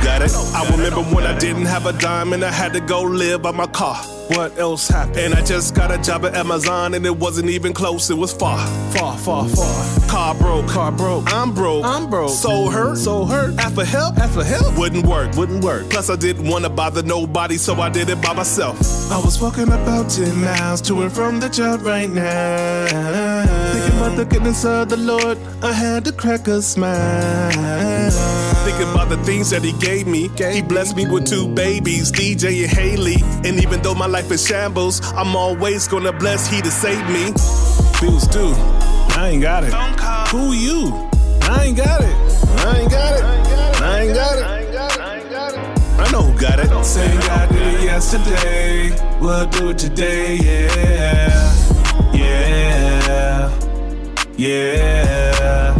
[0.08, 0.30] Got it.
[0.30, 0.72] I know who got got it.
[0.72, 3.52] I remember when I didn't have a dime and I had to go live by
[3.52, 3.96] my car.
[4.28, 5.18] What else happened?
[5.18, 8.32] And I just got a job at Amazon and it wasn't even close, it was
[8.32, 10.08] far, far, far, far.
[10.08, 11.32] Car broke, car broke.
[11.32, 12.30] I'm broke, I'm broke.
[12.30, 13.58] So hurt, so hurt.
[13.58, 14.76] Ask for help, ask for help.
[14.76, 15.88] Wouldn't work, wouldn't work.
[15.88, 18.76] Plus I didn't want to bother nobody, so I did it by myself.
[19.10, 23.46] I was walking about 10 miles to and from the job right now.
[23.72, 27.97] Thinking about the goodness of the Lord, I had to crack a smile.
[28.68, 30.28] Thinking about the things that He gave me.
[30.36, 33.16] He blessed me with two babies, DJ and Haley.
[33.48, 37.32] And even though my life is shambles, I'm always gonna bless He to save me.
[37.98, 38.52] Bills due,
[39.16, 39.72] I ain't got it.
[40.32, 40.92] Who you?
[41.44, 42.14] I ain't got it.
[42.66, 43.24] I ain't got it.
[43.24, 44.44] I ain't got it.
[44.44, 45.98] I ain't got it.
[45.98, 46.84] I know who got it.
[46.84, 51.54] Say God did it yesterday, we'll do it today, yeah.
[52.12, 53.50] Yeah.
[54.36, 55.74] Yeah.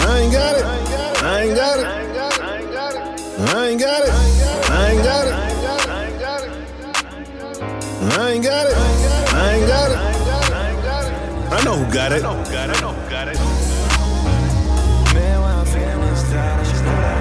[0.00, 0.64] I ain't got it.
[1.22, 1.97] I ain't got it.
[3.40, 4.10] I ain't got it.
[4.10, 5.32] I ain't got it.
[5.32, 5.38] I
[6.06, 6.50] ain't got it.
[8.18, 8.76] I ain't got it.
[9.32, 9.96] I ain't got it.
[11.52, 12.24] I know who got it.
[12.24, 12.74] I know who got it.
[12.74, 13.38] I know who got it.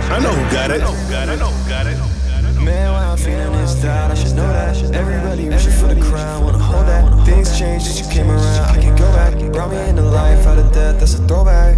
[0.10, 0.82] I know who got it.
[0.82, 1.98] I know who got it.
[2.64, 4.76] Man, why I'm feeling this doubt, I should know that.
[4.96, 7.26] Everybody reaching for the crown, wanna hold that.
[7.28, 9.36] Things changed since you came around, I can go back.
[9.54, 11.78] Brought me into life out of death, that's a throwback.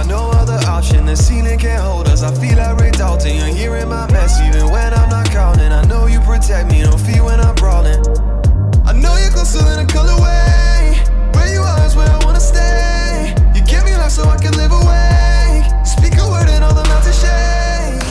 [0.00, 1.04] Got no other option.
[1.04, 3.36] The ceiling can't hold us, I feel like Ray Dalton.
[3.36, 5.72] You're hearing my mess, even when I'm not counting.
[5.72, 8.00] I know you protect me, don't feel when I'm brawling.
[8.86, 10.96] I know you're closer than a colorway.
[11.34, 13.34] Where you are is where I wanna stay.
[13.54, 15.64] You give me life so I can live away.
[15.84, 18.02] Speak a word and all the mountains shake.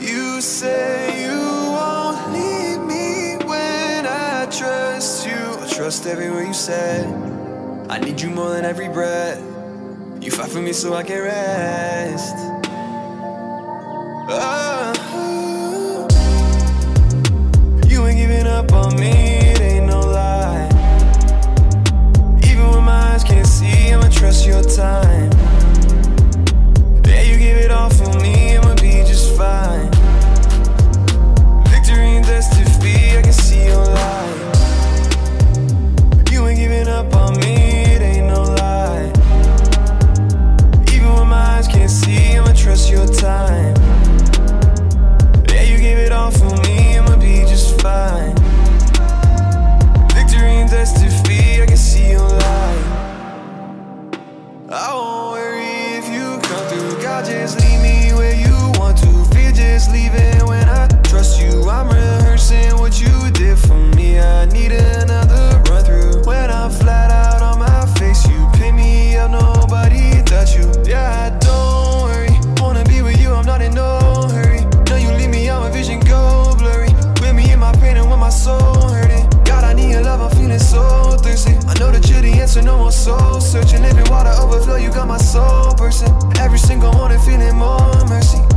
[0.00, 1.38] You say you
[1.76, 5.40] won't leave me when I trust you.
[5.60, 7.04] I trust every word you said.
[7.90, 9.49] I need you more than every breath.
[10.20, 12.36] You fight for me so I can rest.
[14.28, 14.92] Oh.
[17.88, 20.68] You ain't giving up on me, it ain't no lie.
[22.44, 25.30] Even when my eyes can't see, I'ma trust your time.
[27.06, 29.90] Yeah, you give it all for me, I'ma be just fine.
[31.72, 34.36] Victory and death defeat, I can see your light.
[36.30, 37.49] You ain't giving up on me,
[42.70, 43.74] trust your time.
[45.48, 48.36] Yeah, you give it all for me, I'ma be just fine.
[50.14, 52.84] Victory and death defeat, I can see your light.
[54.70, 57.02] I won't worry if you come through.
[57.02, 59.10] God, just lead me where you want to.
[59.34, 61.68] Fear just leaving when I trust you.
[61.68, 64.20] I'm rehearsing what you did for me.
[64.20, 64.89] I need another
[83.00, 83.82] soul searching.
[83.84, 86.08] Every water overflow, you got my soul person.
[86.38, 88.49] Every single morning, feeling more mercy.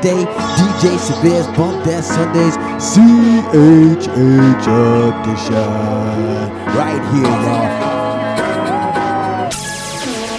[0.00, 4.08] DJ Severe's Bump That Sundays CHH
[5.10, 5.70] edition.
[6.74, 7.90] Right here, y'all.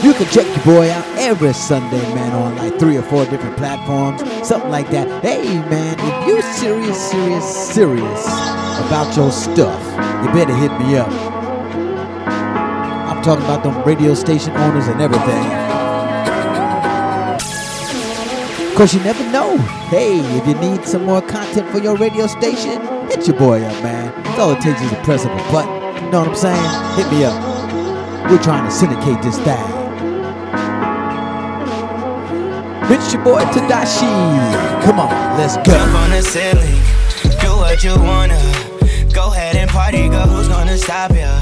[0.04, 3.56] You can check your boy out every Sunday, man, on like three or four different
[3.56, 5.24] platforms, something like that.
[5.24, 8.26] Hey, man, if you're serious, serious, serious
[8.88, 9.80] about your stuff,
[10.26, 11.12] you better hit me up.
[13.08, 15.81] I'm talking about them radio station owners and everything.
[18.72, 19.58] Of course, you never know.
[19.90, 23.84] Hey, if you need some more content for your radio station, hit your boy up,
[23.84, 24.14] man.
[24.26, 26.06] It's All it takes is a press of a button.
[26.06, 26.96] You know what I'm saying?
[26.96, 28.32] Hit me up.
[28.32, 29.82] We're trying to syndicate this thing.
[32.90, 34.08] It's your boy Tadashi.
[34.84, 35.64] Come on, let's go.
[35.64, 36.82] Jump on the ceiling,
[37.42, 38.40] do what you wanna.
[39.14, 40.28] Go ahead and party, girl.
[40.28, 41.41] Who's gonna stop ya?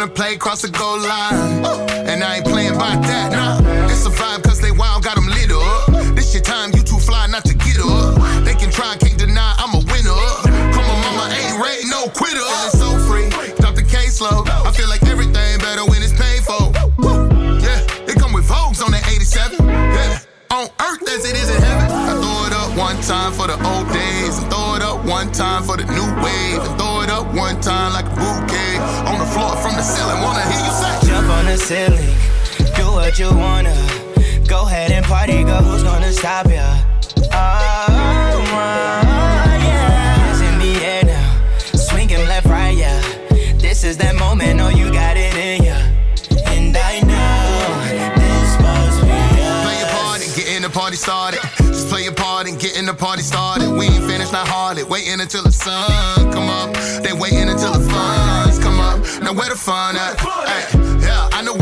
[0.00, 1.62] And play, cross the goal line.
[2.08, 3.90] And I ain't playing by that, nah.
[3.92, 4.49] It's a vibe
[22.94, 26.08] one time for the old days, and throw it up one time for the new
[26.24, 29.82] wave, and throw it up one time like a bouquet on the floor from the
[29.82, 30.20] ceiling.
[30.20, 31.06] Wanna hear you say?
[31.06, 32.14] Jump on the ceiling,
[32.74, 33.76] do what you wanna.
[34.48, 35.62] Go ahead and party, girl.
[35.62, 36.66] Who's gonna stop ya?
[37.32, 38.66] Oh, oh,
[39.68, 40.30] yeah.
[40.30, 41.30] It's in the air now,
[41.76, 43.00] swinging left, right, yeah.
[43.58, 45.19] This is that moment, know you got it
[52.80, 53.70] and the party started.
[53.70, 54.84] We ain't finished, not hardly.
[54.84, 56.72] Waiting until the sun come up.
[57.04, 58.98] They waiting until the funds come up.
[59.20, 60.18] Now where the fun at?
[60.18, 60.64] Hey,
[61.04, 61.59] yeah, I know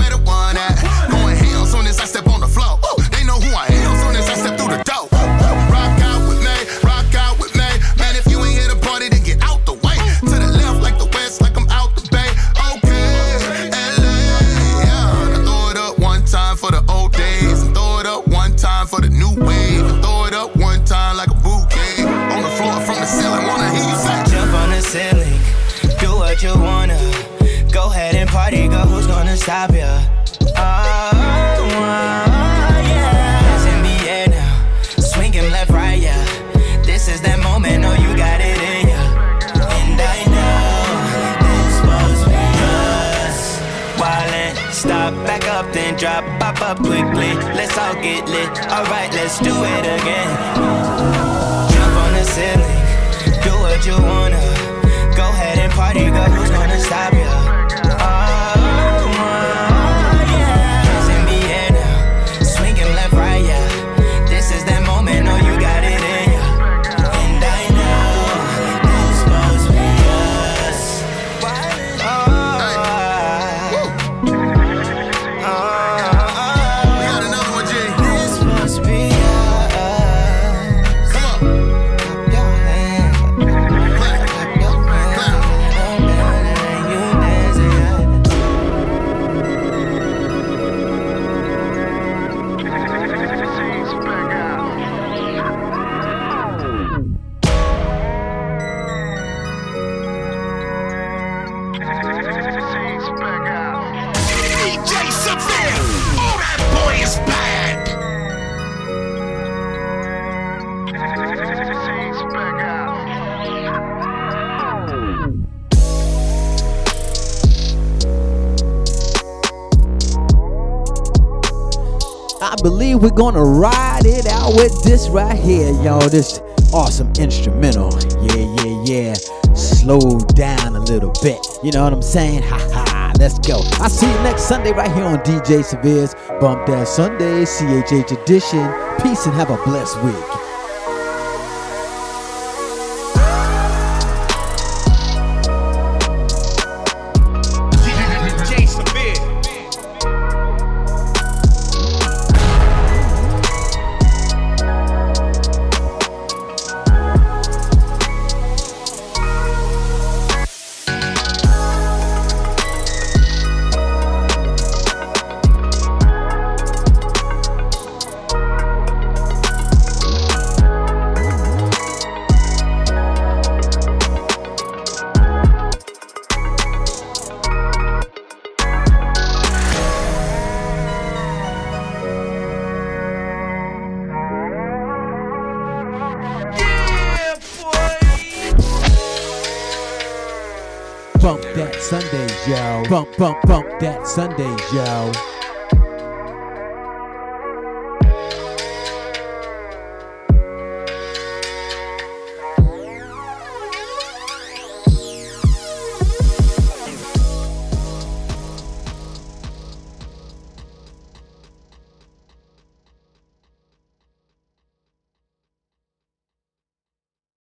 [122.62, 126.08] believe we're gonna ride it out with this right here, y'all.
[126.08, 126.40] This
[126.72, 127.92] awesome instrumental.
[128.22, 129.14] Yeah, yeah, yeah.
[129.54, 131.38] Slow down a little bit.
[131.62, 132.42] You know what I'm saying?
[132.42, 133.12] Ha ha.
[133.18, 133.60] Let's go.
[133.80, 138.72] I'll see you next Sunday right here on DJ Severe's Bump That Sunday, CHH edition.
[139.02, 140.37] Peace and have a blessed week.